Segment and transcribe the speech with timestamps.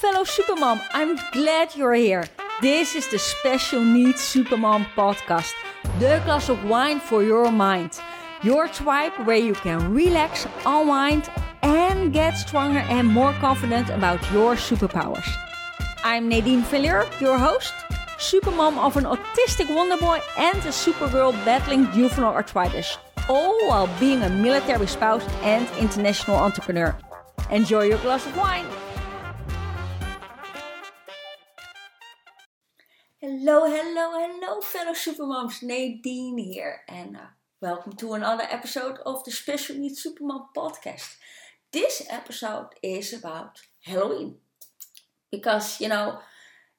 [0.00, 0.80] fellow Supermom.
[0.92, 2.24] I'm glad you're here.
[2.62, 5.52] This is the Special Needs Supermom podcast,
[5.98, 8.00] the glass of wine for your mind.
[8.42, 11.28] Your tribe where you can relax, unwind,
[11.60, 15.28] and get stronger and more confident about your superpowers.
[16.02, 17.74] I'm Nadine Villier, your host,
[18.16, 22.96] supermom of an autistic wonder boy and a supergirl battling juvenile arthritis,
[23.28, 26.96] all while being a military spouse and international entrepreneur.
[27.50, 28.64] Enjoy your glass of wine.
[33.32, 35.62] Hello, hello, hello, fellow supermoms.
[35.62, 37.30] Nadine here, and uh,
[37.60, 41.14] welcome to another episode of the Special Needs Supermom podcast.
[41.70, 44.38] This episode is about Halloween
[45.30, 46.18] because you know,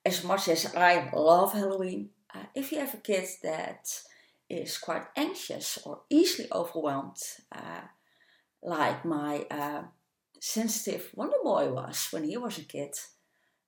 [0.05, 3.87] as much as I love Halloween, uh, if you have a kid that
[4.49, 7.15] is quite anxious or easily overwhelmed,
[7.55, 7.87] uh,
[8.61, 9.45] like my
[10.41, 12.93] sensitive Wonder Boy was when he was a kid,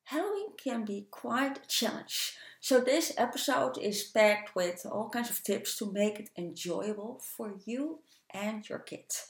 [0.03, 2.36] Halloween can be quite a challenge.
[2.64, 7.55] So, this episode is packed with all kinds of tips to make it enjoyable for
[7.66, 8.00] you
[8.33, 9.28] and your kids.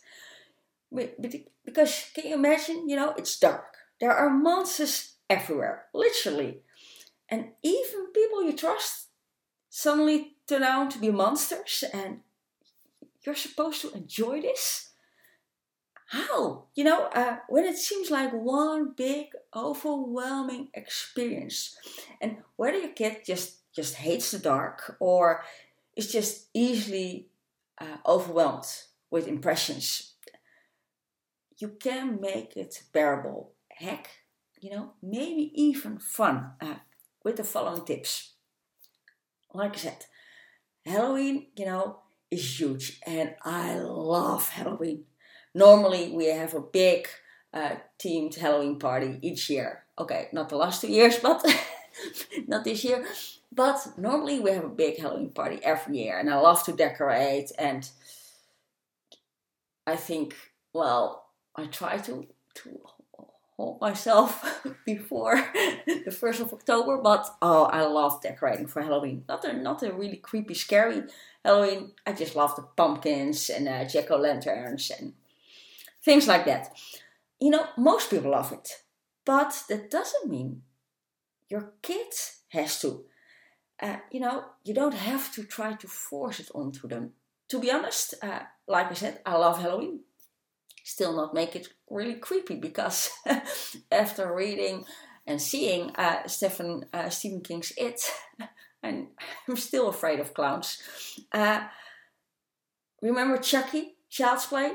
[1.66, 2.88] Because, can you imagine?
[2.88, 6.62] You know, it's dark, there are monsters everywhere, literally.
[7.28, 9.08] And even people you trust
[9.68, 12.20] suddenly turn out to be monsters, and
[13.26, 14.92] you're supposed to enjoy this?
[16.14, 16.66] How?
[16.76, 21.76] You know, uh, when it seems like one big, overwhelming experience,
[22.22, 25.44] and whether your kid just just hates the dark or
[25.96, 27.30] is just easily
[27.82, 28.68] uh, overwhelmed
[29.10, 30.14] with impressions,
[31.58, 33.54] you can make it bearable.
[33.70, 34.10] Heck,
[34.62, 36.76] you know, maybe even fun uh,
[37.24, 38.34] with the following tips.
[39.52, 40.06] Like I said,
[40.86, 45.06] Halloween, you know, is huge, and I love Halloween
[45.54, 47.08] normally we have a big
[47.54, 49.84] uh, themed Halloween party each year.
[49.98, 51.46] Okay, not the last two years, but
[52.48, 53.06] not this year.
[53.52, 57.52] But normally we have a big Halloween party every year, and I love to decorate.
[57.60, 57.88] And
[59.86, 60.36] I think,
[60.74, 61.26] well,
[61.56, 62.26] I try to
[62.56, 62.80] to
[63.56, 65.36] hold myself before
[66.06, 66.98] the first of October.
[66.98, 69.24] But oh, I love decorating for Halloween.
[69.30, 71.04] Not a not a really creepy, scary
[71.46, 71.92] Halloween.
[72.08, 75.14] I just love the pumpkins and uh, jack o' lanterns and
[76.04, 76.76] things like that.
[77.40, 78.70] You know, most people love it,
[79.26, 80.62] but that doesn't mean
[81.50, 82.14] your kid
[82.50, 83.06] has to.
[83.82, 87.12] Uh, you know, you don't have to try to force it onto them.
[87.50, 90.02] To be honest, uh, like I said, I love Halloween.
[90.84, 93.10] Still not make it really creepy because
[93.92, 94.86] after reading
[95.26, 98.02] and seeing uh, Stephen uh, Stephen King's It,
[98.84, 99.10] I'm,
[99.48, 100.82] I'm still afraid of clowns.
[101.32, 101.68] Uh,
[103.02, 104.74] remember Chucky, Child's Play?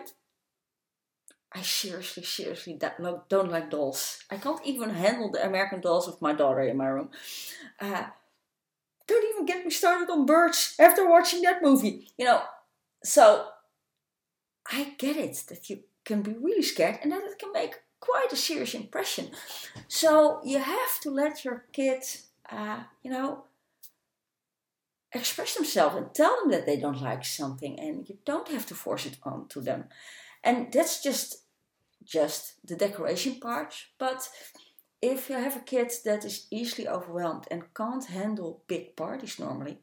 [1.52, 2.78] I seriously, seriously
[3.28, 4.22] don't like dolls.
[4.30, 7.10] I can't even handle the American dolls of my daughter in my room.
[7.80, 8.04] Uh,
[9.06, 12.08] don't even get me started on birds after watching that movie.
[12.18, 12.42] You know,
[13.02, 13.46] so
[14.70, 18.32] I get it that you can be really scared and that it can make quite
[18.32, 19.30] a serious impression.
[19.88, 22.02] So you have to let your kid,
[22.50, 23.44] uh, you know,
[25.12, 28.74] express themselves and tell them that they don't like something, and you don't have to
[28.74, 29.84] force it on to them
[30.48, 31.44] and that's just
[32.04, 33.74] just the decoration part.
[33.98, 34.28] But
[35.02, 39.78] if you have a kid that is easily overwhelmed and can't handle big parties normally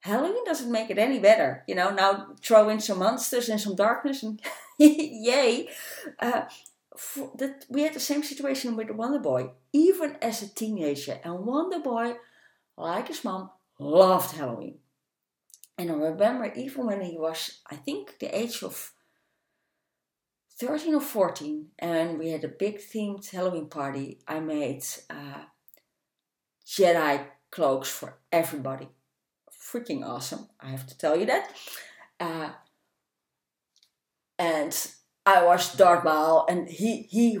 [0.00, 1.64] halloween doesn't make it any better.
[1.66, 4.40] You know now throw in some monsters and some darkness and
[4.78, 5.68] yay.
[6.18, 6.42] Uh,
[7.36, 9.50] that we had the same situation with wonder boy.
[9.72, 12.14] Even as a teenager and wonder boy
[12.76, 14.78] like his mom loved halloween.
[15.78, 18.92] And i remember even when he was i think the age of
[20.60, 24.18] 13 or 14 and we had a big themed Halloween party.
[24.28, 25.44] I made uh,
[26.66, 28.88] Jedi cloaks for everybody.
[29.50, 31.50] Freaking awesome, I have to tell you that.
[32.20, 32.50] Uh,
[34.38, 34.90] and
[35.24, 37.38] I was Darth Maul and he, he,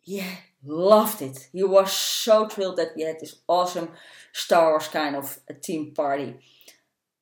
[0.00, 0.22] he
[0.64, 1.48] loved it.
[1.52, 3.88] He was so thrilled that we had this awesome
[4.32, 6.36] Star Wars kind of a team party.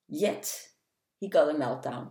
[0.06, 0.68] Yet,
[1.18, 2.10] he got a meltdown.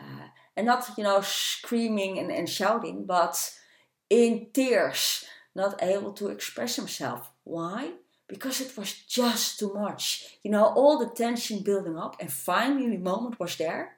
[0.00, 0.26] Uh,
[0.56, 3.52] and not you know screaming and, and shouting but
[4.10, 7.30] in tears not able to express himself.
[7.44, 7.92] Why?
[8.26, 10.38] Because it was just too much.
[10.42, 13.96] You know all the tension building up and finally the moment was there.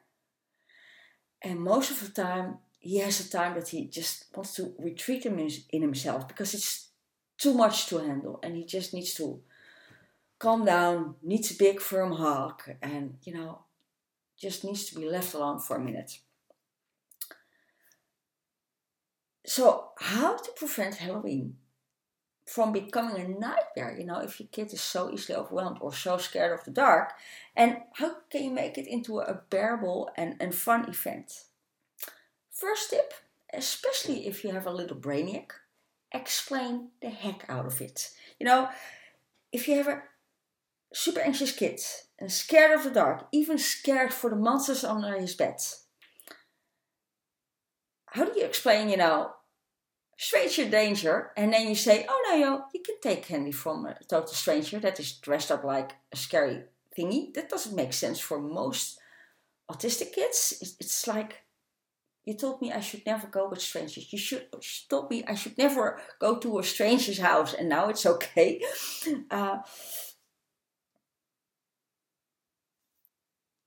[1.43, 5.25] And most of the time he has a time that he just wants to retreat
[5.27, 5.39] in,
[5.71, 6.89] in himself because it's
[7.39, 9.41] too much to handle and he just needs to
[10.39, 13.61] calm down needs a big firm hug and you know
[14.37, 16.19] just needs to be left alone for a minute
[19.47, 21.57] So, how to prevent Halloween?
[22.47, 26.19] from becoming a nightmare, you know, if your kid is so easily overwhelmed or so
[26.19, 27.13] scared of the dark.
[27.57, 31.45] And how can you make it into a bearable and, and fun event?
[32.51, 33.15] First tip,
[33.53, 35.51] especially if you have a little brainiac,
[36.13, 38.11] explain the heck out of it.
[38.39, 38.69] You know,
[39.51, 40.03] if you have a
[40.93, 41.81] super anxious kid
[42.19, 45.61] and scared of the dark, even scared for the monsters under his bed,
[48.15, 49.33] how do you explain, you know,
[50.17, 53.97] stranger danger, and then you say, oh no, yo, you can take candy from a
[54.09, 56.63] total stranger that is dressed up like a scary
[56.97, 57.35] thingy.
[57.35, 58.99] That doesn't make sense for most
[59.69, 60.55] autistic kids.
[60.79, 61.43] It's like
[62.25, 64.13] you told me I should never go with strangers.
[64.13, 67.89] You should you told me I should never go to a stranger's house, and now
[67.89, 68.63] it's okay.
[69.31, 69.59] Uh,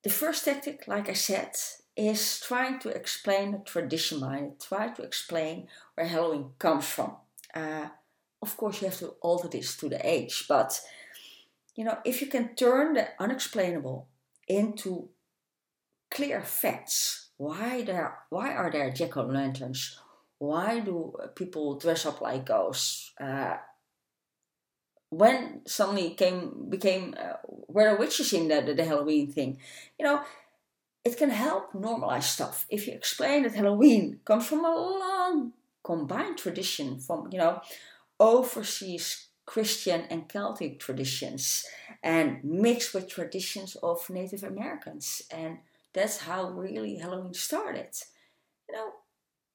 [0.03, 1.51] the first tactic, like I said,
[1.97, 4.65] is trying to explain the tradition behind it.
[4.67, 7.15] Try to explain where Halloween comes from.
[7.53, 7.87] Uh,
[8.41, 10.79] of course, you have to alter this to the age, but
[11.75, 14.07] you know, if you can turn the unexplainable
[14.47, 15.09] into
[16.09, 19.97] clear facts why there why are there jack-o'-lanterns
[20.39, 23.57] why do people dress up like ghosts uh,
[25.09, 27.33] when suddenly came became uh,
[27.67, 29.57] were the witches in the, the, the halloween thing
[29.99, 30.21] you know
[31.07, 36.37] it can help normalize stuff if you explain that halloween comes from a long combined
[36.37, 37.61] tradition from you know
[38.19, 41.65] overseas christian and celtic traditions
[42.03, 45.57] and mixed with traditions of native americans and
[45.97, 47.89] that's how really Halloween started.
[48.69, 48.91] You know,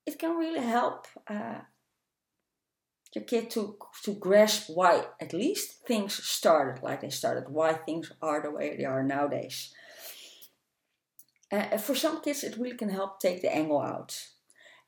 [0.07, 1.61] it can really help uh,
[3.15, 8.11] your kid to to grasp why at least things started like they started, why things
[8.21, 9.73] are the way they are nowadays.
[11.53, 14.19] Uh, for some kids, it really can help take the angle out.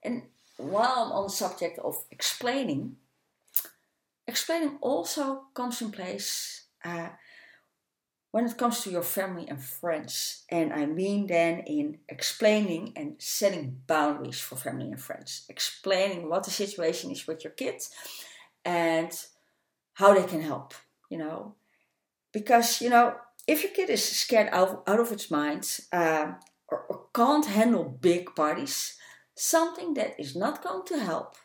[0.03, 0.23] And
[0.57, 2.97] while I'm on the subject of explaining,
[4.27, 7.09] explaining also comes in place uh,
[8.31, 10.45] when it comes to your family and friends.
[10.49, 16.45] And I mean then in explaining and setting boundaries for family and friends, explaining what
[16.45, 17.91] the situation is with your kids
[18.65, 19.13] and
[19.95, 20.73] how they can help,
[21.11, 21.55] you know.
[22.33, 23.15] Because, you know,
[23.47, 26.33] if your kid is scared out, out of its mind uh,
[26.89, 28.97] or, can't handle big parties,
[29.35, 31.37] something that is not going to help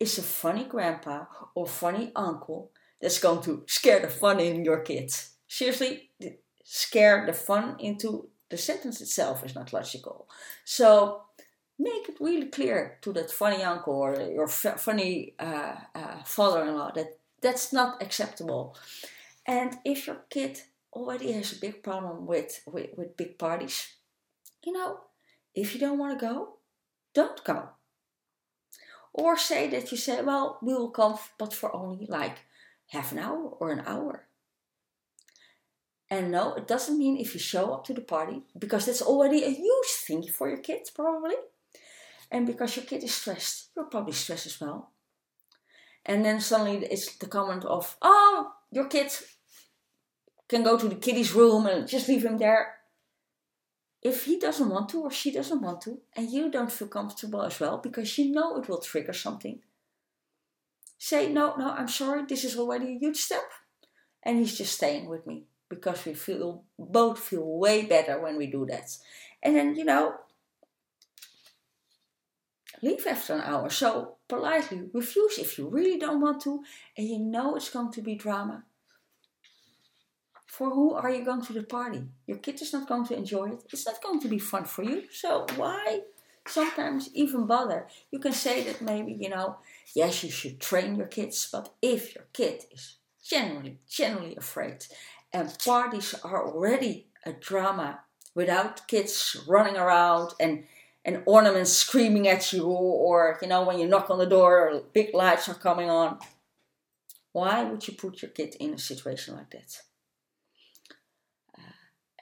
[0.00, 1.24] is a funny grandpa
[1.54, 2.70] or funny uncle
[3.00, 6.10] that's going to scare the fun in your kids seriously,
[6.64, 10.28] scare the fun into the sentence itself is not logical.
[10.64, 11.22] So
[11.78, 16.92] make it really clear to that funny uncle or your f- funny uh, uh, father-in-law
[16.94, 18.76] that that's not acceptable.
[19.46, 20.60] And if your kid
[20.94, 23.88] already has a big problem with, with, with big parties,
[24.64, 25.00] you know,
[25.54, 26.56] if you don't want to go,
[27.14, 27.70] don't go.
[29.12, 32.38] Or say that you say, well, we will come, but for only like
[32.88, 34.26] half an hour or an hour.
[36.08, 39.44] And no, it doesn't mean if you show up to the party, because that's already
[39.44, 41.34] a huge thing for your kids, probably.
[42.30, 44.90] And because your kid is stressed, you're probably stressed as well.
[46.04, 49.10] And then suddenly it's the comment of, oh, your kid
[50.48, 52.74] can go to the kiddies' room and just leave him there.
[54.02, 57.42] If he doesn't want to or she doesn't want to, and you don't feel comfortable
[57.42, 59.60] as well because you know it will trigger something,
[60.98, 63.48] say, no, no, I'm sorry, this is already a huge step.
[64.24, 68.46] And he's just staying with me because we feel both feel way better when we
[68.46, 68.96] do that.
[69.42, 70.14] And then, you know,
[72.82, 73.70] leave after an hour.
[73.70, 76.62] So politely refuse if you really don't want to
[76.96, 78.64] and you know it's going to be drama.
[80.52, 82.02] For who are you going to the party?
[82.26, 83.64] Your kid is not going to enjoy it.
[83.72, 85.04] It's not going to be fun for you.
[85.10, 86.00] So why
[86.46, 87.86] sometimes even bother?
[88.10, 89.56] You can say that maybe, you know,
[89.94, 94.84] yes, you should train your kids, but if your kid is generally, generally afraid
[95.32, 98.00] and parties are already a drama
[98.34, 100.64] without kids running around and
[101.04, 105.14] and ornaments screaming at you or you know when you knock on the door big
[105.14, 106.18] lights are coming on
[107.32, 109.80] why would you put your kid in a situation like that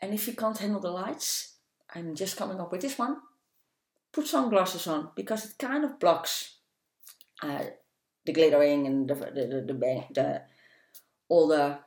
[0.00, 1.56] and if you can't handle the lights
[1.94, 3.16] i'm just coming up with this one
[4.12, 6.56] put sunglasses on because it kind of blocks
[7.42, 7.64] uh,
[8.26, 10.42] the glittering and the the, the, the, the
[11.28, 11.78] all the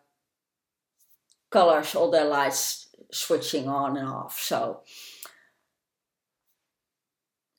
[1.53, 4.39] colors, all the lights switching on and off.
[4.41, 4.81] So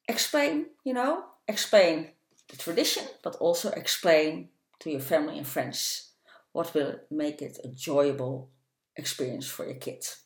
[0.08, 2.10] explain, you know, explain
[2.48, 4.48] the tradition, but also explain
[4.80, 6.10] to your family and friends
[6.52, 8.50] what will make it a enjoyable
[8.96, 10.23] experience for your kids.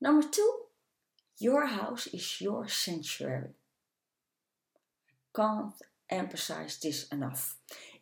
[0.00, 0.52] Number two,
[1.38, 3.54] your house is your sanctuary.
[5.10, 5.74] I can't
[6.10, 7.56] emphasize this enough.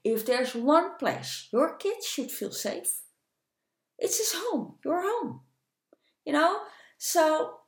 [0.04, 3.00] if there's one place your kids should feel safe,
[3.98, 5.40] it's his home, your home.
[6.24, 6.60] You know?
[6.98, 7.60] So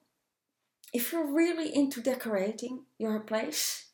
[0.92, 3.88] if you're really into decorating your place,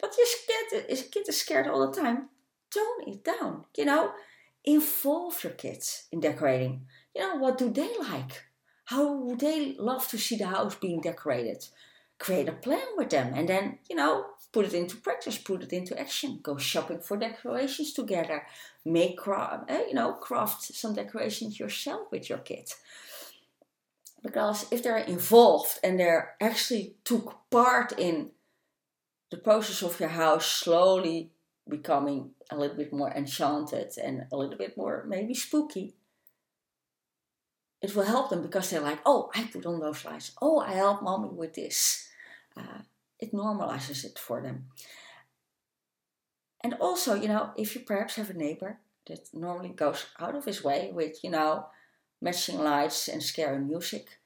[0.00, 2.28] but your kid, your kid is scared all the time,
[2.72, 3.64] tone it down.
[3.76, 4.12] You know,
[4.64, 6.86] involve your kids in decorating.
[7.14, 8.44] You know, what do they like?
[8.88, 11.66] How would they love to see the house being decorated?
[12.18, 15.72] Create a plan with them and then, you know, put it into practice, put it
[15.74, 16.40] into action.
[16.42, 18.46] Go shopping for decorations together.
[18.86, 22.76] Make, craft, eh, you know, craft some decorations yourself with your kids
[24.22, 28.30] because if they're involved and they're actually took part in
[29.30, 31.30] the process of your house slowly
[31.68, 35.94] becoming a little bit more enchanted and a little bit more maybe spooky
[37.80, 40.32] it will help them because they're like oh i put on those lights.
[40.40, 42.08] Oh i help mommy with this.
[42.56, 42.82] Uh,
[43.20, 44.66] it normalizes it for them.
[46.62, 50.44] And also you know if you perhaps have a neighbor that normally goes out of
[50.44, 51.66] his way with you know
[52.20, 54.18] matching lights and scary music,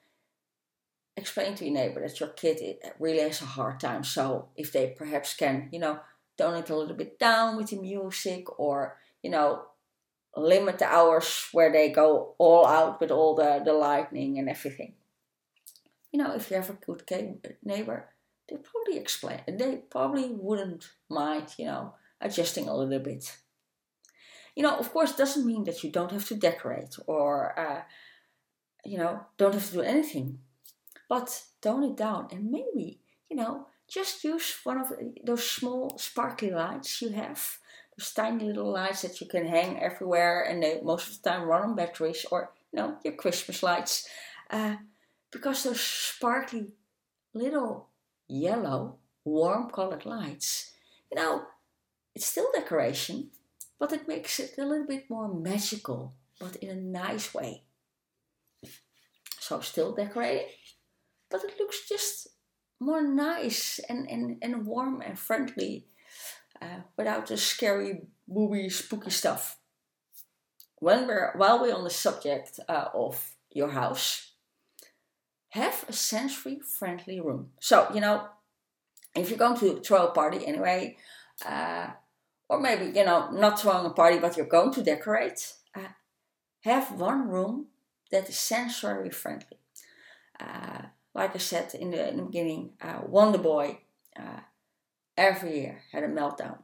[1.17, 2.59] explain to your neighbor that your kid
[2.99, 4.05] really has a hard time.
[4.05, 6.01] So if they perhaps can, you know,
[6.39, 9.65] tone it a little bit down with the music or, you know,
[10.37, 14.95] limit the hours where they go all out with all the, the lightning and everything.
[16.11, 18.09] You know, if you have a good neighbor,
[18.49, 23.37] they probably explain, they probably wouldn't mind, you know, adjusting a little bit
[24.55, 27.83] you know, of course, doesn't mean that you don't have to decorate or, uh,
[28.85, 30.39] you know, don't have to do anything.
[31.09, 34.93] But tone it down and maybe, you know, just use one of
[35.25, 37.59] those small sparkly lights you have.
[37.99, 41.43] Those tiny little lights that you can hang everywhere and they most of the time
[41.43, 44.09] run on batteries or, you know, your Christmas lights.
[44.51, 44.77] Uh,
[45.31, 46.73] because those sparkly
[47.35, 47.89] little
[48.29, 50.73] yellow, warm colored lights,
[51.11, 51.43] you know,
[52.15, 53.31] it's still decoration,
[53.79, 57.63] but it makes it a little bit more magical, but in a nice way.
[59.41, 60.49] So still decorating,
[61.31, 62.29] but it looks just
[62.79, 65.87] more nice and, and, and warm and friendly
[66.63, 69.59] uh, without the scary, booby, spooky stuff.
[70.77, 74.33] When we're, while we're on the subject uh, of your house,
[75.51, 77.51] have a sensory friendly room.
[77.61, 78.29] So, you know,
[79.15, 80.97] if you're going to throw a party anyway,
[81.45, 81.89] uh,
[82.53, 85.93] or maybe you know not throwing a party but you're going to decorate uh,
[86.61, 87.67] have one room
[88.11, 89.59] that is sensory friendly
[90.39, 90.83] uh,
[91.15, 93.79] like i said in the, in the beginning uh, wonder boy
[95.23, 96.59] every year had a meltdown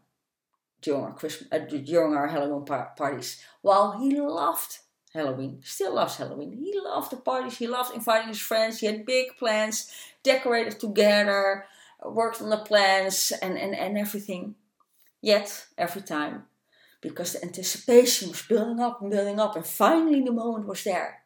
[0.82, 3.42] during our christmas uh, during our halloween par- parties.
[3.62, 4.78] While he loved
[5.14, 6.52] halloween still loves halloween.
[6.52, 7.58] He loved the parties.
[7.58, 8.80] He loved inviting his friends.
[8.80, 9.90] He had big plans
[10.22, 11.64] decorated together
[12.04, 14.54] worked on the plans and, and, and everything.
[15.20, 16.44] Yet, every time,
[17.00, 21.22] because the anticipation was building up and building up, and finally the moment was there,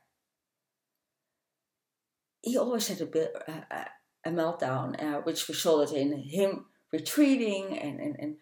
[2.43, 3.85] he always had a, bit, uh,
[4.25, 8.37] a meltdown, uh, which resulted in him retreating and, and, and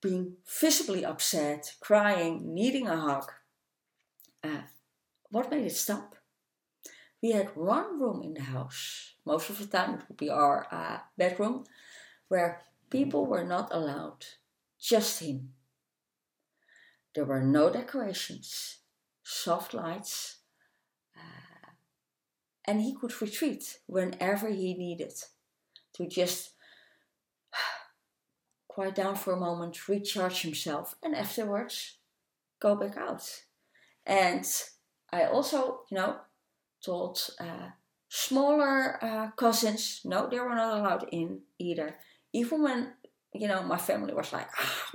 [0.00, 3.32] being visibly upset, crying, needing a hug.
[4.44, 4.62] Uh,
[5.30, 6.14] what made it stop?
[7.22, 9.14] We had one room in the house.
[9.24, 11.64] Most of the time, it would be our uh, bedroom,
[12.28, 14.24] where people were not allowed
[14.78, 15.52] just him.
[17.14, 18.78] There were no decorations,
[19.24, 20.36] soft lights,
[21.16, 21.70] uh,
[22.64, 25.14] and he could retreat whenever he needed
[25.94, 26.50] to just
[28.78, 31.96] quiet down for a moment, recharge himself, and afterwards
[32.60, 33.42] go back out.
[34.06, 34.46] And
[35.12, 36.16] I also, you know,
[36.80, 37.70] told uh,
[38.08, 41.96] smaller uh, cousins, no, they were not allowed in either.
[42.32, 42.92] Even when
[43.34, 44.90] you know, my family was like, ah,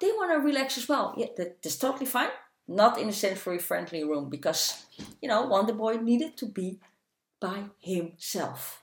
[0.00, 1.14] they want to relax as well.
[1.16, 2.30] Yeah, that, that's totally fine.
[2.66, 4.84] Not in a sensory friendly room because,
[5.22, 6.78] you know, Wonder Boy needed to be
[7.40, 8.82] by himself.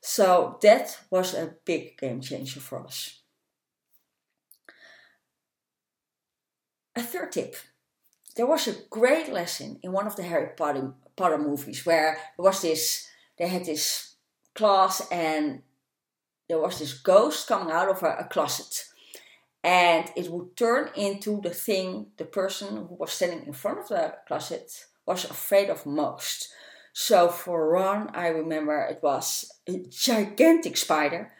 [0.00, 3.20] So that was a big game changer for us.
[6.96, 7.56] A third tip.
[8.36, 12.44] There was a great lesson in one of the Harry Potter, Potter movies where there
[12.44, 14.14] was this, they had this
[14.54, 15.62] class and
[16.48, 18.84] there was this ghost coming out of a, a closet
[19.62, 23.88] and it would turn into the thing the person who was standing in front of
[23.88, 26.37] the closet was afraid of most.
[26.92, 31.32] So for Ron, I remember it was a gigantic spider.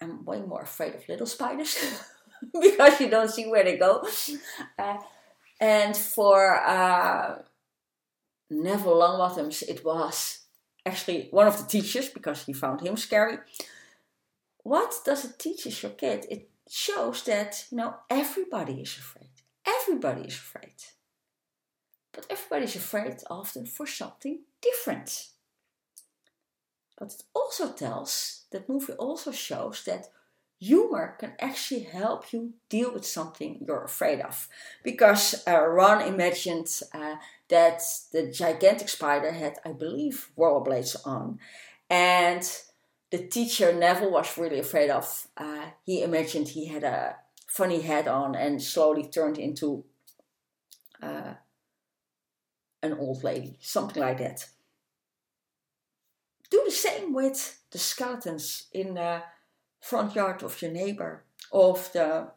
[0.00, 1.76] I'm way more afraid of little spiders
[2.60, 4.06] because you don't see where they go.
[4.78, 4.96] Uh,
[5.60, 7.42] and for uh,
[8.48, 10.40] Neville Longbottoms, it was
[10.86, 13.38] actually one of the teachers because he found him scary
[14.62, 16.26] what does it teach your kid?
[16.30, 19.30] It shows that, you know, everybody is afraid.
[19.66, 20.74] Everybody is afraid.
[22.12, 25.28] But everybody's afraid often for something different.
[26.98, 30.08] But it also tells, that movie also shows that
[30.58, 34.48] humor can actually help you deal with something you're afraid of.
[34.84, 37.16] Because uh, Ron imagined uh,
[37.48, 41.38] that the gigantic spider had, I believe, rollerblades on.
[41.88, 42.42] And
[43.10, 45.26] the teacher Neville was really afraid of.
[45.36, 49.84] Uh, he imagined he had a funny hat on and slowly turned into
[51.02, 51.34] uh,
[52.82, 54.46] an old lady, something like that.
[56.50, 59.22] Do the same with the skeletons in the
[59.80, 61.22] front yard of your neighbor,
[61.52, 62.28] of the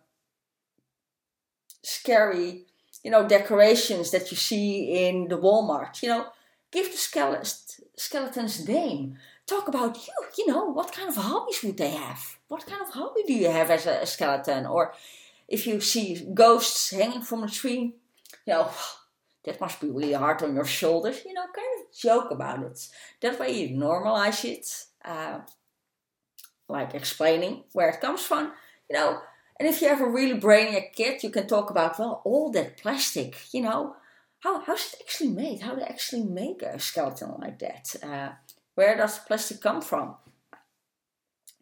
[1.81, 2.65] scary,
[3.03, 6.01] you know, decorations that you see in the Walmart.
[6.01, 6.27] You know,
[6.71, 6.97] give the
[7.95, 9.17] skeletons name.
[9.45, 10.13] Talk about you.
[10.37, 12.37] You know, what kind of hobbies would they have?
[12.47, 14.65] What kind of hobby do you have as a, a skeleton?
[14.65, 14.93] Or
[15.47, 17.95] if you see ghosts hanging from a tree,
[18.45, 18.69] you know,
[19.45, 21.23] that must be really hard on your shoulders.
[21.25, 22.87] You know, kind of joke about it.
[23.21, 24.67] That way you normalize it.
[25.03, 25.39] Uh,
[26.69, 28.51] like explaining where it comes from,
[28.89, 29.19] you know.
[29.59, 32.77] And if you have a really brainiac kid, you can talk about, well, all that
[32.77, 33.95] plastic, you know,
[34.39, 35.61] how, how's it actually made?
[35.61, 37.95] How do they actually make a skeleton like that?
[38.03, 38.29] Uh,
[38.75, 40.15] where does plastic come from?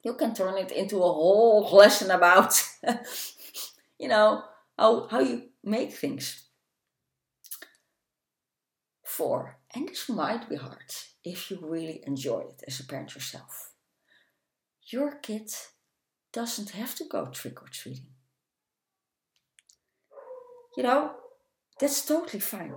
[0.03, 2.59] You can turn it into a whole lesson about,
[3.99, 4.43] you know,
[4.79, 6.43] how, how you make things.
[9.17, 10.93] Four, and this might be hard
[11.25, 13.73] if you really enjoy it as a parent yourself.
[14.85, 15.51] Your kid
[16.31, 18.13] doesn't have to go trick or treating.
[20.77, 21.11] You know,
[21.77, 22.73] that's totally fine.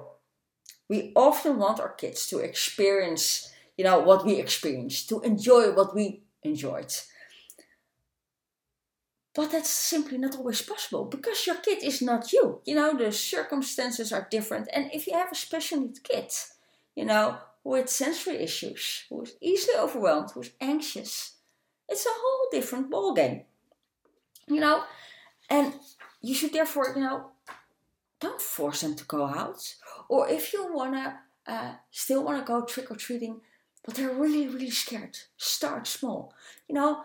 [0.89, 5.95] We often want our kids to experience, you know, what we experienced, to enjoy what
[5.95, 6.93] we enjoyed.
[9.35, 12.61] But that's simply not always possible because your kid is not you.
[12.65, 14.69] You know, the circumstances are different.
[14.73, 16.33] And if you have a special needs kid,
[16.95, 21.35] you know, with sensory issues, who is easily overwhelmed, who's anxious,
[21.89, 23.43] it's a whole different ballgame.
[24.47, 24.85] You know,
[25.51, 25.73] and
[26.23, 27.31] you should therefore, you know,
[28.21, 29.75] don't force them to go out.
[30.09, 33.41] Or if you wanna uh, still wanna go trick or treating,
[33.85, 36.33] but they're really, really scared, start small.
[36.69, 37.03] You know,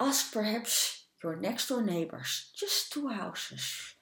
[0.00, 3.94] ask perhaps your next door neighbors, just two houses,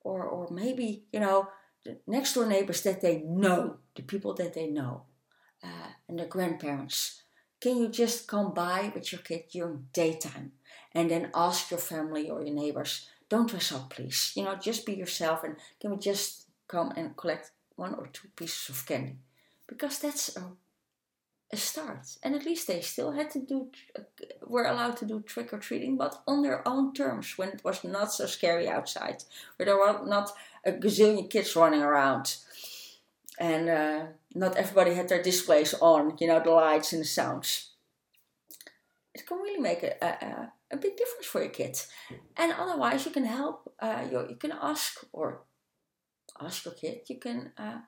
[0.00, 1.48] or or maybe you know
[1.84, 5.02] the next door neighbors that they know, the people that they know,
[5.62, 7.22] uh, and their grandparents.
[7.60, 10.52] Can you just come by with your kid during daytime
[10.94, 14.32] and then ask your family or your neighbors, don't dress up, please.
[14.36, 18.28] You know, just be yourself and can we just come and collect one or two
[18.36, 19.16] pieces of candy?
[19.66, 20.52] Because that's a
[21.52, 22.16] a start.
[22.22, 23.68] And at least they still had to do,
[24.46, 27.84] were allowed to do trick or treating, but on their own terms when it was
[27.84, 29.24] not so scary outside,
[29.56, 30.32] where there were not
[30.64, 32.36] a gazillion kids running around.
[33.38, 37.70] And uh, not everybody had their displays on, you know, the lights and the sounds.
[39.14, 41.88] It can really make a, a, a big difference for your kids.
[42.36, 45.42] And otherwise, you can help, uh, you, you can ask, or
[46.40, 47.78] ask your kid, you can uh,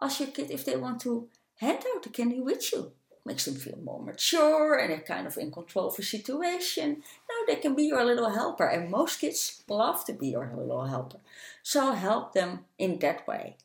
[0.00, 2.92] ask your kid if they want to hand out the candy with you.
[3.24, 7.02] Makes them feel more mature and they're kind of in control of a situation.
[7.28, 10.86] Now they can be your little helper, and most kids love to be your little
[10.86, 11.20] helper.
[11.62, 13.56] So help them in that way.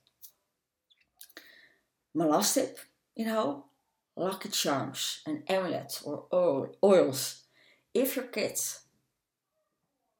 [2.14, 2.78] My last tip,
[3.16, 3.66] you know,
[4.16, 6.26] lucky charms and amulets or
[6.84, 7.44] oils.
[7.96, 8.60] If your kid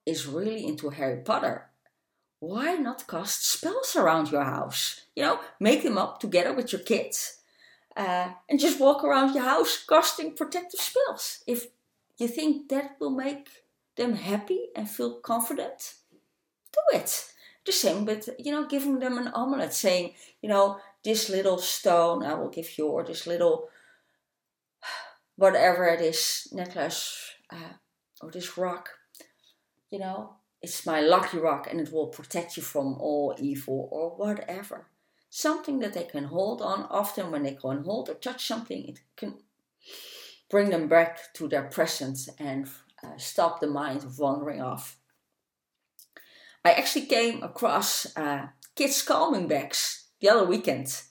[0.06, 1.70] is really into Harry Potter,
[2.40, 5.02] why not cast spells around your house?
[5.16, 7.37] You know, make them up together with your kids
[7.98, 11.44] uh, and just walk around your house casting protective spells.
[11.48, 11.68] If
[12.18, 13.50] you think that will make
[13.96, 15.96] them happy and feel confident,
[16.72, 17.34] do it.
[17.66, 22.24] The same with, you know, giving them an omelet saying, you know, this little stone
[22.24, 23.70] I will give you, or this little
[25.36, 27.74] whatever it is, necklace, uh,
[28.22, 28.90] or this rock,
[29.90, 34.12] you know, it's my lucky rock and it will protect you from all evil or
[34.12, 34.88] whatever
[35.30, 36.88] something that they can hold on.
[36.90, 39.36] Often, when they go and hold or touch something, it can
[40.50, 42.68] bring them back to their presence and
[43.04, 44.98] uh, stop the mind wandering off.
[46.64, 51.02] I actually came across uh, kids' calming bags the other weekend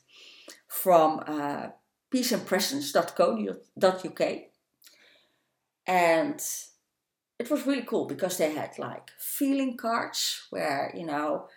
[0.67, 1.69] from uh,
[2.13, 4.21] peaceandpresence.co.uk.
[5.87, 6.43] And
[7.39, 11.49] it was really cool because they had like feeling cards where, you know,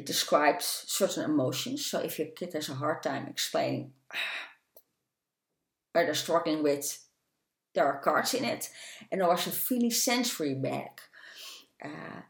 [0.00, 1.86] it describes certain emotions.
[1.86, 3.92] So if your kid has a hard time explaining
[5.92, 7.06] what they're struggling with,
[7.74, 8.70] there are cards in it.
[9.10, 11.00] And there was a feely sensory bag
[11.84, 12.20] uh,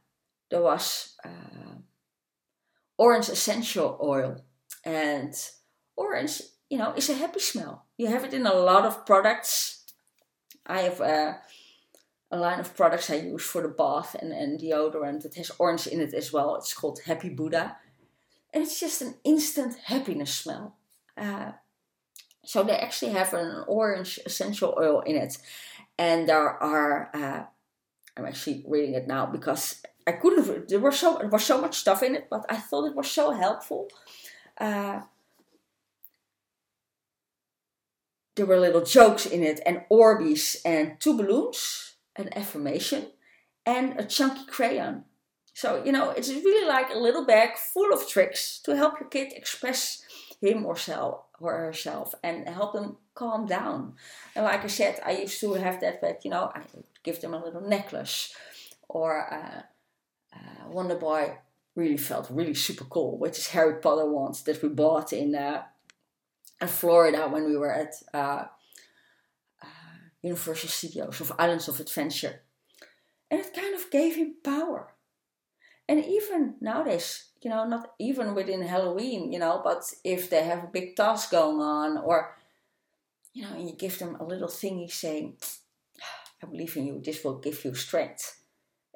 [0.51, 1.79] there was uh,
[2.99, 4.45] orange essential oil.
[4.85, 5.35] And
[5.97, 7.87] orange, you know, is a happy smell.
[7.97, 9.85] You have it in a lot of products.
[10.67, 11.35] I have uh,
[12.31, 15.87] a line of products I use for the bath and, and deodorant that has orange
[15.87, 16.55] in it as well.
[16.57, 17.77] It's called Happy Buddha.
[18.53, 20.77] And it's just an instant happiness smell.
[21.17, 21.53] Uh,
[22.45, 25.39] so they actually have an orange essential oil in it.
[25.99, 27.43] And there are, uh,
[28.17, 31.77] I'm actually reading it now because I couldn't, there was so, there was so much
[31.79, 33.89] stuff in it, but I thought it was so helpful.
[34.59, 35.01] Uh,
[38.37, 41.90] there were little jokes in it and Orbeez and two balloons,
[42.21, 43.07] an affirmation,
[43.67, 45.05] and a chunky crayon.
[45.55, 49.09] So, you know, it's really like a little bag full of tricks to help your
[49.09, 50.03] kid express
[50.41, 53.95] him or, self, or herself and help them calm down.
[54.35, 56.63] And like I said, I used to have that, but you know, I
[57.03, 58.35] give them a little necklace.
[58.89, 59.63] Or uh,
[60.35, 61.37] uh, Wonder Boy
[61.77, 65.63] really felt really super cool, which is Harry Potter ones that we bought in, uh,
[66.61, 68.47] in Florida when we were at uh, uh,
[70.23, 72.43] Universal Studios of Islands of Adventure.
[73.31, 74.93] And it kind of gave him power.
[75.89, 80.65] And even nowadays, you know, not even within Halloween, you know, but if they have
[80.65, 82.37] a big task going on, or,
[83.33, 85.37] you know, and you give them a little thingy saying,
[86.43, 88.41] I believe in you, this will give you strength,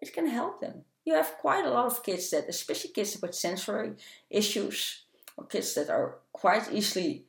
[0.00, 0.84] it can help them.
[1.04, 3.92] You have quite a lot of kids that, especially kids with sensory
[4.30, 5.02] issues,
[5.36, 7.24] or kids that are quite easily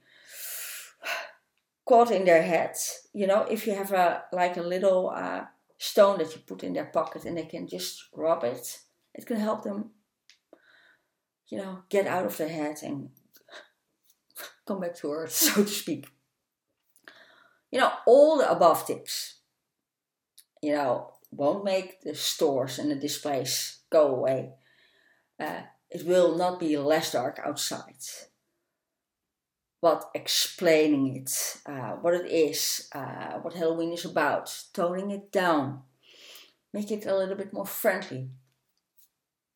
[1.85, 3.07] caught in their heads.
[3.13, 5.45] You know, if you have a like a little uh,
[5.77, 8.79] stone that you put in their pocket and they can just rub it,
[9.13, 9.91] it can help them
[11.47, 13.09] you know, get out of their head and
[14.67, 16.07] come back to earth, so to speak.
[17.71, 19.39] You know, all the above tips,
[20.61, 24.53] you know, won't make the stores and the displays go away.
[25.39, 27.95] Uh, it will not be less dark outside.
[29.85, 35.83] But explaining it, uh, what it is, uh, what Halloween is about, toning it down,
[36.73, 38.31] make it a little bit more friendly,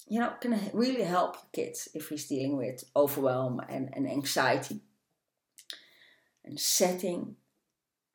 [0.08, 4.82] you know, can really help kids if he's dealing with overwhelm and, and anxiety.
[6.46, 7.36] And setting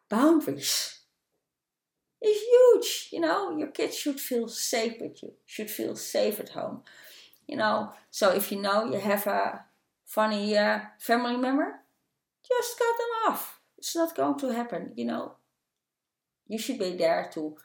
[0.09, 1.00] boundaries
[2.22, 3.09] is huge.
[3.11, 6.83] You know, your kids should feel safe with you, should feel safe at home.
[7.48, 9.64] You know, so if you know you have a
[10.05, 11.81] funny uh, family member,
[12.46, 13.61] just cut them off.
[13.78, 14.92] It's not going to happen.
[14.96, 15.37] You know,
[16.46, 17.57] you should be there to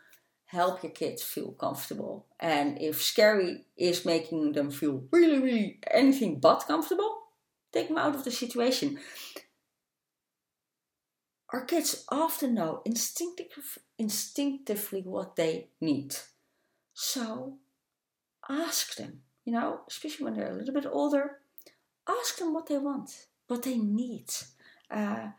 [0.46, 2.26] help your kids feel comfortable.
[2.40, 7.20] And if scary is making them feel really, really anything but comfortable,
[7.72, 9.00] take them out of the situation.
[11.52, 16.16] Our kids often know instinctive, instinctively what they need.
[16.94, 17.58] So
[18.48, 21.40] ask them, you know, especially when they're a little bit older,
[22.08, 24.30] ask them what they want, what they need.
[24.90, 25.30] Uh,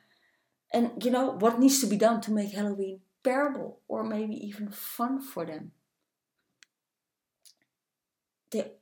[0.73, 4.71] and you know what needs to be done to make Halloween bearable or maybe even
[4.71, 5.73] fun for them.
[8.51, 8.73] They,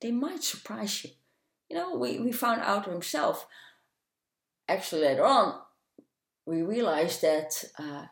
[0.00, 1.10] they might surprise you.
[1.68, 3.46] You know, we, we found out himself.
[4.68, 5.60] Actually, later on,
[6.46, 8.04] we realized that uh,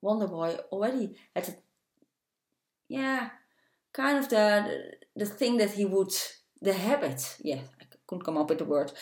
[0.00, 1.54] Wonder Boy already had, a,
[2.88, 3.30] yeah,
[3.92, 6.12] kind of the the thing that he would,
[6.60, 7.36] the habit.
[7.42, 8.92] Yeah, I couldn't come up with the word.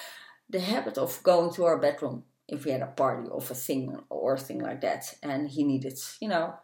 [0.52, 3.98] The habit of going to our bedroom if we had a party of a thing
[4.10, 5.14] or a thing like that.
[5.22, 6.54] And he needed you know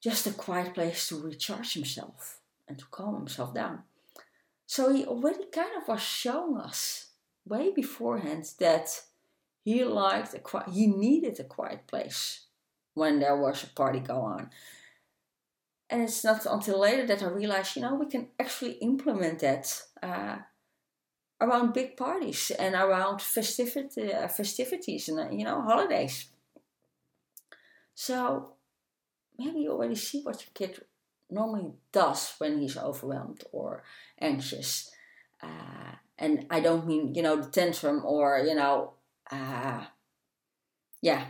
[0.00, 3.82] just a quiet place to recharge himself and to calm himself down.
[4.66, 7.10] So he already kind of was showing us
[7.44, 9.02] way beforehand that
[9.64, 12.46] he liked a quiet, he needed a quiet place
[12.94, 14.50] when there was a party going on.
[15.90, 19.82] And it's not until later that I realized, you know, we can actually implement that
[20.02, 20.36] uh,
[21.40, 26.26] around big parties and around festivity, uh, festivities and uh, you know holidays.
[27.94, 28.52] So
[29.38, 30.82] maybe you already see what your kid
[31.30, 33.82] normally does when he's overwhelmed or
[34.20, 34.90] anxious.
[35.42, 38.94] Uh, and I don't mean you know the tantrum or you know,
[39.30, 39.84] uh,
[41.00, 41.24] yeah,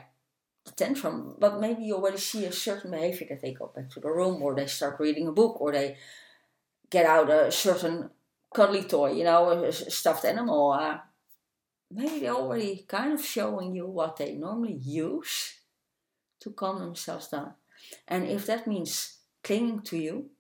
[0.65, 4.01] the tantrum, but maybe you already see a certain behavior that they go back to
[4.01, 5.97] the room or they start reading a book or they
[6.91, 8.11] get out a certain
[8.55, 10.73] cuddly toy, you know, a stuffed animal.
[10.73, 10.99] Uh,
[11.91, 15.55] maybe they're already kind of showing you what they normally use
[16.41, 17.55] to calm themselves down.
[18.09, 20.31] And if that means clinging to you,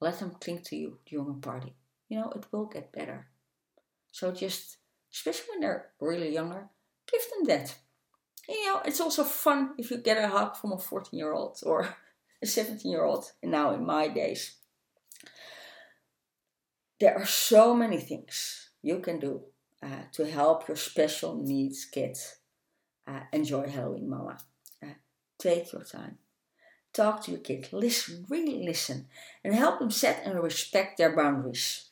[0.00, 1.74] let them cling to you during a party.
[2.08, 3.26] You know, it will get better.
[4.12, 4.78] So just,
[5.12, 6.68] especially when they're really younger,
[7.10, 7.74] give them that.
[8.48, 11.58] You know, it's also fun if you get a hug from a 14 year old
[11.64, 11.94] or
[12.42, 14.57] a 17 year old, now in my days.
[17.00, 19.42] There are so many things you can do
[19.82, 22.16] uh, to help your special needs kid
[23.06, 24.38] uh, enjoy Halloween, Mama.
[24.82, 24.94] Uh,
[25.38, 26.18] take your time.
[26.92, 27.68] Talk to your kid.
[27.72, 29.06] Listen, really listen,
[29.44, 31.90] and help them set and respect their boundaries.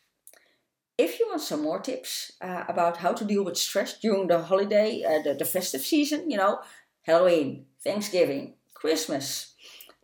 [0.99, 4.43] If you want some more tips uh, about how to deal with stress during the
[4.43, 6.61] holiday, uh, the, the festive season, you know,
[7.03, 9.55] Halloween, Thanksgiving, Christmas,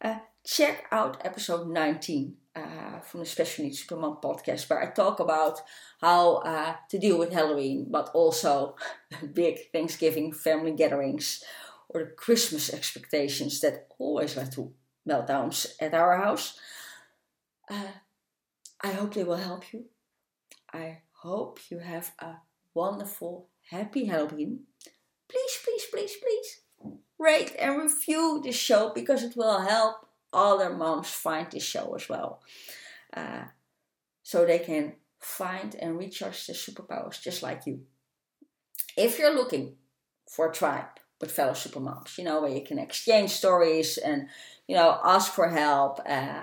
[0.03, 5.21] uh, check out episode 19 uh, from the Special Needs Supermom podcast, where I talk
[5.21, 5.61] about
[6.01, 8.77] how uh, to deal with Halloween, but also
[9.33, 11.43] big Thanksgiving family gatherings
[11.89, 14.73] or the Christmas expectations that always led to
[15.09, 16.59] meltdowns at our house.
[17.71, 17.93] Uh,
[18.81, 19.85] I hope they will help you.
[20.73, 22.37] I hope you have a
[22.75, 24.61] wonderful, happy Halloween.
[25.29, 26.61] Please, please, please, please
[27.19, 32.09] rate and review the show because it will help other moms find this show as
[32.09, 32.43] well.
[33.15, 33.45] Uh,
[34.23, 37.81] so they can find and recharge their superpowers just like you.
[38.97, 39.77] If you're looking
[40.29, 40.87] for a tribe
[41.21, 44.29] with fellow supermoms, you know, where you can exchange stories and,
[44.67, 46.01] you know, ask for help.
[46.07, 46.43] Uh,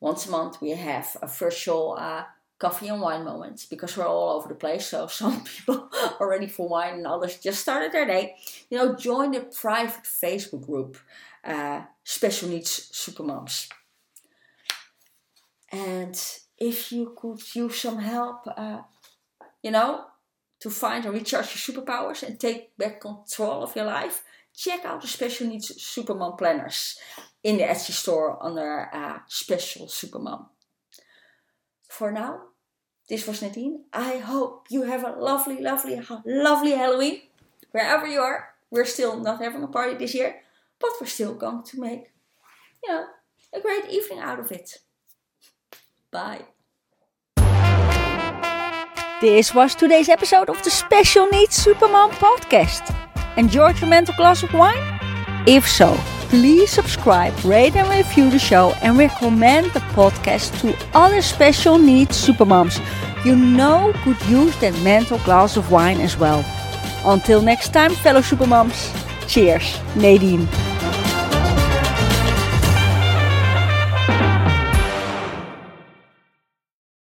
[0.00, 2.24] once a month we have a virtual uh,
[2.58, 4.86] coffee and wine moments because we're all over the place.
[4.86, 8.36] So some people are ready for wine and others just started their day.
[8.70, 10.96] You know, join the private Facebook group
[11.44, 13.68] uh, special needs supermoms.
[15.70, 16.20] And
[16.58, 18.82] if you could use some help, uh,
[19.62, 20.04] you know,
[20.60, 24.22] to find and recharge your superpowers and take back control of your life,
[24.54, 26.98] check out the Special Needs Supermom planners
[27.42, 30.46] in the Etsy store under uh, Special Supermom.
[31.88, 32.42] For now,
[33.08, 33.84] this was Nadine.
[33.92, 37.22] I hope you have a lovely, lovely, lovely Halloween.
[37.72, 40.36] Wherever you are, we're still not having a party this year,
[40.82, 42.12] but we're still going to make,
[42.82, 43.06] you know,
[43.54, 44.78] a great evening out of it.
[46.10, 46.42] Bye.
[49.20, 52.94] This was today's episode of the Special Needs Supermom podcast.
[53.36, 54.82] Enjoyed your mental glass of wine?
[55.46, 55.94] If so,
[56.28, 62.26] please subscribe, rate and review the show and recommend the podcast to other special needs
[62.26, 62.80] supermoms
[63.24, 66.44] you know could use that mental glass of wine as well.
[67.04, 68.90] Until next time, fellow supermoms.
[69.28, 70.48] Cheers, Nadine.